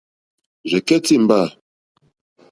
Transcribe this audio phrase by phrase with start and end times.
[0.69, 1.41] Rzɛ̀kɛ́tɛ́ ìmbâ.